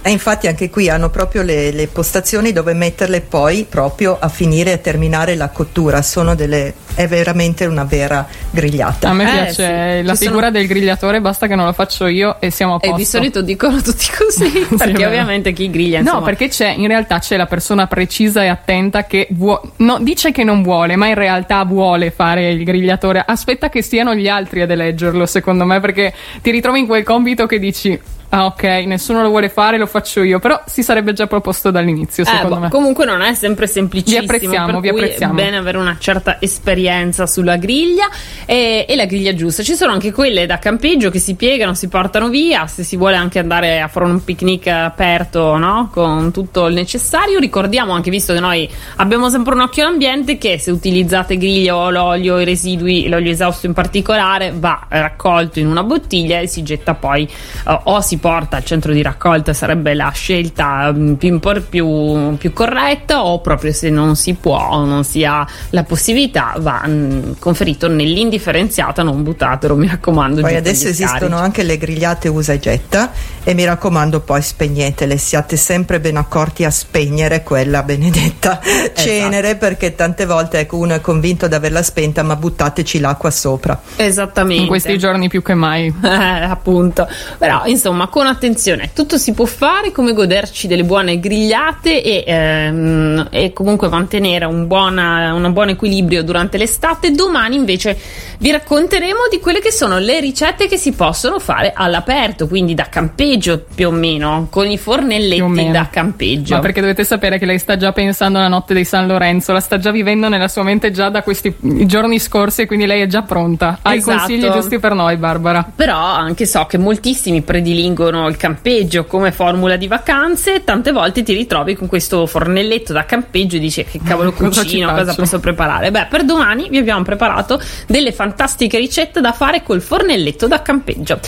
E 0.00 0.10
infatti 0.10 0.46
anche 0.46 0.70
qui 0.70 0.88
hanno 0.88 1.10
proprio 1.10 1.42
le, 1.42 1.70
le 1.72 1.86
postazioni 1.88 2.52
dove 2.52 2.72
metterle 2.72 3.20
poi 3.20 3.66
proprio 3.68 4.16
a 4.18 4.28
finire 4.28 4.72
e 4.72 4.80
terminare 4.80 5.34
la 5.34 5.48
cottura. 5.48 6.00
Sono 6.02 6.34
delle, 6.34 6.72
è 6.94 7.06
veramente 7.08 7.66
una 7.66 7.84
vera 7.84 8.26
grigliata. 8.50 9.10
A 9.10 9.12
me 9.12 9.24
Eh, 9.28 9.32
piace 9.32 9.98
sì. 9.98 10.02
la 10.06 10.12
Ci 10.14 10.24
figura 10.24 10.46
sono- 10.46 10.58
del 10.58 10.66
grigliatore, 10.66 11.20
basta 11.20 11.46
che 11.46 11.54
non 11.56 11.66
lo 11.66 11.72
faccio 11.74 12.06
io 12.06 12.36
e 12.40 12.50
siamo 12.50 12.74
a 12.74 12.76
E 12.76 12.86
posto. 12.86 12.96
di 12.96 13.04
solito 13.04 13.42
dicono 13.42 13.82
tutti 13.82 14.06
così, 14.16 14.48
Sì, 14.50 14.66
perché 14.76 14.92
vero. 14.92 15.08
ovviamente 15.08 15.52
chi 15.52 15.68
griglia 15.68 15.98
No, 15.98 16.04
insomma, 16.04 16.24
perché 16.24 16.48
c'è, 16.48 16.68
in 16.70 16.86
realtà 16.86 17.18
c'è 17.18 17.36
la 17.36 17.46
persona 17.46 17.86
precisa 17.86 18.42
e 18.44 18.46
attenta 18.46 19.04
che 19.04 19.26
vuo- 19.32 19.72
no, 19.78 19.98
dice 20.00 20.30
che 20.32 20.44
non 20.44 20.62
vuole, 20.62 20.96
ma 20.96 21.08
in 21.08 21.14
realtà 21.16 21.64
vuole 21.64 22.12
fare 22.12 22.48
il 22.50 22.64
grigliatore. 22.64 23.22
Aspetta 23.26 23.68
che 23.68 23.82
siano 23.82 24.14
gli 24.14 24.28
altri 24.28 24.62
ad 24.62 24.70
eleggerlo, 24.70 25.26
secondo 25.26 25.64
me, 25.66 25.80
perché 25.80 26.14
ti 26.40 26.50
ritrovi 26.50 26.78
in 26.78 26.86
quel 26.86 27.02
compito 27.02 27.44
che 27.46 27.58
dici. 27.58 28.00
Ah, 28.30 28.44
ok, 28.44 28.62
nessuno 28.84 29.22
lo 29.22 29.28
vuole 29.30 29.48
fare, 29.48 29.78
lo 29.78 29.86
faccio 29.86 30.22
io. 30.22 30.38
Però 30.38 30.60
si 30.66 30.82
sarebbe 30.82 31.14
già 31.14 31.26
proposto 31.26 31.70
dall'inizio, 31.70 32.24
Eh, 32.24 32.26
secondo 32.26 32.56
boh, 32.56 32.60
me. 32.60 32.68
comunque 32.68 33.06
non 33.06 33.22
è 33.22 33.32
sempre 33.32 33.66
semplicissimo. 33.66 34.20
Vi 34.20 34.26
apprezziamo, 34.26 34.80
vi 34.80 34.88
apprezziamo. 34.90 35.32
È 35.32 35.36
bene 35.42 35.56
avere 35.56 35.78
una 35.78 35.96
certa 35.98 36.36
esperienza 36.40 37.26
sulla 37.26 37.56
griglia 37.56 38.06
e, 38.44 38.84
e 38.86 38.96
la 38.96 39.06
griglia 39.06 39.34
giusta. 39.34 39.62
Ci 39.62 39.74
sono 39.74 39.92
anche 39.92 40.12
quelle 40.12 40.44
da 40.44 40.58
campeggio 40.58 41.08
che 41.10 41.18
si 41.18 41.36
piegano, 41.36 41.72
si 41.72 41.88
portano 41.88 42.28
via. 42.28 42.66
Se 42.66 42.82
si 42.82 42.96
vuole 42.96 43.16
anche 43.16 43.38
andare 43.38 43.80
a 43.80 43.88
fare 43.88 44.04
un 44.04 44.22
picnic 44.22 44.66
aperto, 44.66 45.56
no? 45.56 45.88
Con 45.90 46.30
tutto 46.30 46.66
il 46.66 46.74
necessario. 46.74 47.38
Ricordiamo 47.38 47.92
anche, 47.92 48.10
visto 48.10 48.34
che 48.34 48.40
noi 48.40 48.68
abbiamo 48.96 49.30
sempre 49.30 49.54
un 49.54 49.60
occhio 49.60 49.86
all'ambiente, 49.86 50.36
che 50.36 50.58
se 50.58 50.70
utilizzate 50.70 51.38
griglia 51.38 51.76
o 51.76 51.88
l'olio, 51.90 52.38
i 52.38 52.44
residui, 52.44 53.08
l'olio 53.08 53.30
esausto 53.30 53.64
in 53.64 53.72
particolare, 53.72 54.52
va 54.54 54.84
raccolto 54.88 55.58
in 55.60 55.66
una 55.66 55.82
bottiglia 55.82 56.40
e 56.40 56.46
si 56.46 56.62
getta 56.62 56.92
poi 56.92 57.22
eh, 57.66 57.80
o 57.84 58.00
si 58.02 58.16
porta 58.18 58.56
al 58.56 58.64
centro 58.64 58.92
di 58.92 59.02
raccolta, 59.02 59.52
sarebbe 59.52 59.94
la 59.94 60.10
scelta 60.10 60.92
mm, 60.92 61.14
più, 61.14 61.28
impor- 61.28 61.62
più- 61.62 62.36
più 62.36 62.52
corretta, 62.52 63.24
o 63.24 63.40
proprio 63.40 63.72
se 63.72 63.90
non 63.90 64.16
si 64.16 64.34
può 64.34 64.68
o 64.70 64.84
non 64.84 65.04
si 65.04 65.24
ha 65.24 65.46
la 65.70 65.84
possibilità, 65.84 66.54
va 66.58 66.82
mm, 66.86 67.32
conferito 67.38 67.88
nell'indifferenziata, 67.88 69.02
non 69.02 69.22
buttatelo, 69.22 69.76
mi 69.76 69.88
raccomando. 69.88 70.40
Poi 70.40 70.56
adesso 70.56 70.88
esistono 70.88 71.36
anche 71.36 71.62
le 71.62 71.76
grigliate 71.78 72.28
usa 72.28 72.52
e 72.52 72.58
getta 72.58 73.10
e 73.44 73.54
mi 73.54 73.64
raccomando 73.64 74.20
poi 74.20 74.42
spegnetele, 74.42 75.16
siate 75.16 75.56
sempre 75.56 76.00
ben 76.00 76.16
accorti 76.16 76.64
a 76.64 76.70
spegnere 76.70 77.42
quella 77.42 77.82
benedetta 77.82 78.60
Esatto. 78.68 79.00
cenere 79.00 79.56
perché 79.56 79.94
tante 79.94 80.26
volte 80.26 80.60
ecco, 80.60 80.76
uno 80.76 80.94
è 80.94 81.00
convinto 81.00 81.48
di 81.48 81.54
averla 81.54 81.82
spenta 81.82 82.22
ma 82.22 82.36
buttateci 82.36 82.98
l'acqua 83.00 83.30
sopra. 83.30 83.80
Esattamente. 83.96 84.62
In 84.62 84.68
questi 84.68 84.98
giorni 84.98 85.28
più 85.28 85.42
che 85.42 85.54
mai. 85.54 85.94
Eh, 86.18 86.44
appunto, 86.44 87.06
però 87.38 87.62
insomma 87.66 88.07
con 88.08 88.26
attenzione, 88.26 88.90
tutto 88.94 89.18
si 89.18 89.32
può 89.32 89.44
fare 89.44 89.92
come 89.92 90.12
goderci 90.12 90.66
delle 90.66 90.84
buone 90.84 91.18
grigliate 91.18 92.02
e, 92.02 92.24
ehm, 92.26 93.28
e 93.30 93.52
comunque 93.52 93.88
mantenere 93.88 94.44
un, 94.44 94.66
buona- 94.66 95.32
un 95.34 95.52
buon 95.52 95.70
equilibrio 95.70 96.22
durante 96.22 96.58
l'estate. 96.58 97.12
Domani 97.12 97.56
invece 97.56 97.98
vi 98.38 98.50
racconteremo 98.50 99.28
di 99.30 99.40
quelle 99.40 99.60
che 99.60 99.72
sono 99.72 99.98
le 99.98 100.20
ricette 100.20 100.68
che 100.68 100.76
si 100.76 100.92
possono 100.92 101.38
fare 101.38 101.72
all'aperto, 101.74 102.46
quindi 102.46 102.74
da 102.74 102.88
campeggio 102.88 103.64
più 103.74 103.88
o 103.88 103.90
meno, 103.90 104.46
con 104.50 104.70
i 104.70 104.78
fornelletti 104.78 105.70
da 105.70 105.88
campeggio. 105.90 106.54
Ma 106.54 106.60
perché 106.60 106.80
dovete 106.80 107.04
sapere 107.04 107.38
che 107.38 107.46
lei 107.46 107.58
sta 107.58 107.76
già 107.76 107.92
pensando 107.92 108.38
alla 108.38 108.48
notte 108.48 108.74
di 108.74 108.84
San 108.84 109.06
Lorenzo, 109.06 109.52
la 109.52 109.60
sta 109.60 109.78
già 109.78 109.90
vivendo 109.90 110.28
nella 110.28 110.48
sua 110.48 110.62
mente 110.62 110.90
già 110.90 111.08
da 111.08 111.22
questi 111.22 111.54
giorni 111.60 112.18
scorsi 112.18 112.62
e 112.62 112.66
quindi 112.66 112.86
lei 112.86 113.02
è 113.02 113.06
già 113.06 113.22
pronta. 113.22 113.78
Ha 113.82 113.94
Esatto. 113.94 114.10
i 114.10 114.18
consigli 114.18 114.50
giusti 114.50 114.78
per 114.78 114.94
noi, 114.94 115.16
Barbara. 115.16 115.68
Però 115.74 115.96
anche 115.96 116.46
so 116.46 116.66
che 116.66 116.78
moltissimi 116.78 117.42
prediligono 117.42 117.97
il 118.06 118.36
campeggio 118.36 119.04
come 119.06 119.32
formula 119.32 119.76
di 119.76 119.88
vacanze. 119.88 120.62
Tante 120.62 120.92
volte 120.92 121.22
ti 121.22 121.32
ritrovi 121.32 121.74
con 121.74 121.88
questo 121.88 122.26
fornelletto 122.26 122.92
da 122.92 123.04
campeggio 123.04 123.56
e 123.56 123.58
dici 123.58 123.84
che 123.84 124.00
cavolo 124.04 124.32
Cosa 124.38 124.62
ci 124.62 124.68
cucino, 124.68 124.90
cosa 124.90 125.04
faccio?" 125.06 125.22
posso 125.22 125.40
preparare? 125.40 125.90
Beh, 125.90 126.06
per 126.08 126.24
domani 126.24 126.68
vi 126.68 126.78
abbiamo 126.78 127.02
preparato 127.02 127.60
delle 127.86 128.12
fantastiche 128.12 128.78
ricette 128.78 129.20
da 129.20 129.32
fare 129.32 129.62
col 129.62 129.80
fornelletto 129.80 130.46
da 130.46 130.62
campeggio. 130.62 131.18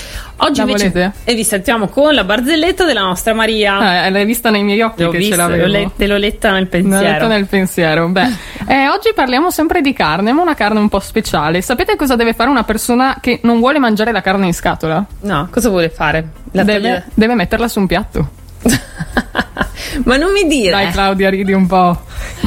Oggi 0.43 0.61
invece 0.61 1.13
e 1.25 1.35
vi 1.35 1.45
sentiamo 1.45 1.89
con 1.89 2.15
la 2.15 2.25
barzelletta 2.25 2.85
della 2.85 3.03
nostra 3.03 3.35
Maria. 3.35 4.05
Eh, 4.07 4.11
l'hai 4.11 4.25
vista 4.25 4.49
nei 4.51 4.63
miei 4.63 4.81
occhi 4.81 5.03
L'ho 5.03 5.11
che 5.11 5.19
vista, 5.19 5.35
ce 5.37 5.41
l'ho 5.43 5.49
l'avevo. 5.49 5.67
let- 5.69 5.97
te 5.97 6.07
l'ho 6.07 6.17
letta 6.17 6.51
nel 6.53 6.63
L'ho 6.63 6.69
pensiero. 6.69 7.03
letto 7.03 7.27
nel 7.27 7.47
pensiero. 7.47 8.09
Beh, 8.09 8.27
eh, 8.67 8.89
oggi 8.89 9.13
parliamo 9.15 9.51
sempre 9.51 9.81
di 9.83 9.93
carne, 9.93 10.33
ma 10.33 10.41
una 10.43 10.55
carne 10.55 10.79
un 10.81 10.89
po' 10.89 11.01
speciale. 11.01 11.61
Sapete 11.61 11.95
cosa 11.97 12.17
deve 12.17 12.33
fare 12.33 12.49
una 12.49 12.65
persona 12.65 13.19
che 13.21 13.41
non 13.43 13.59
vuole 13.59 13.79
mangiare 13.79 14.13
la 14.13 14.23
carne 14.23 14.47
in 14.47 14.55
scatola? 14.55 15.05
No, 15.21 15.49
cosa 15.51 15.69
vuole 15.69 15.91
fare? 15.91 16.29
La 16.53 16.65
Deve, 16.65 17.05
deve 17.15 17.35
metterla 17.35 17.69
su 17.69 17.79
un 17.79 17.87
piatto. 17.87 18.31
Ma 20.05 20.17
non 20.17 20.33
mi 20.33 20.47
dire. 20.47 20.71
Dai, 20.71 20.91
Claudia, 20.91 21.29
ridi 21.31 21.53
un 21.53 21.67
po'. 21.67 22.01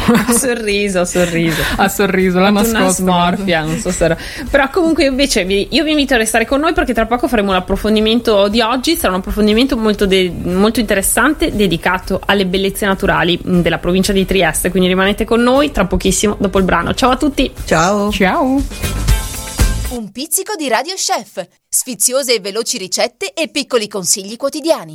Ha 0.25 0.31
sorriso, 0.33 0.99
ha 1.01 1.05
sorriso. 1.05 1.61
Ha 1.77 1.87
sorriso, 1.89 2.39
l'ha 2.39 2.49
nascosto. 2.49 2.77
Una 2.77 2.89
smorfia, 2.89 3.61
non 3.63 3.77
so 3.79 3.91
se 3.91 4.05
era. 4.05 4.17
Però 4.49 4.69
comunque 4.69 5.05
invece 5.05 5.45
vi- 5.45 5.67
io 5.71 5.83
vi 5.83 5.91
invito 5.91 6.13
a 6.13 6.17
restare 6.17 6.45
con 6.45 6.59
noi 6.59 6.73
perché 6.73 6.93
tra 6.93 7.05
poco 7.05 7.27
faremo 7.27 7.51
un 7.51 7.57
approfondimento 7.57 8.47
di 8.47 8.61
oggi, 8.61 8.95
sarà 8.95 9.13
un 9.13 9.19
approfondimento 9.19 9.77
molto, 9.77 10.05
de- 10.05 10.31
molto 10.43 10.79
interessante 10.79 11.55
dedicato 11.55 12.21
alle 12.25 12.45
bellezze 12.45 12.85
naturali 12.85 13.39
della 13.43 13.77
provincia 13.77 14.11
di 14.11 14.25
Trieste, 14.25 14.69
quindi 14.69 14.87
rimanete 14.89 15.25
con 15.25 15.41
noi 15.41 15.71
tra 15.71 15.85
pochissimo 15.85 16.35
dopo 16.39 16.57
il 16.59 16.65
brano. 16.65 16.93
Ciao 16.93 17.11
a 17.11 17.17
tutti! 17.17 17.51
Ciao. 17.65 18.11
Ciao. 18.11 18.61
Un 19.89 20.11
pizzico 20.11 20.55
di 20.57 20.67
Radio 20.67 20.95
Chef, 20.95 21.45
sfiziose 21.69 22.33
e 22.33 22.39
veloci 22.39 22.79
ricette 22.79 23.31
e 23.33 23.47
piccoli 23.49 23.87
consigli 23.87 24.35
quotidiani. 24.37 24.91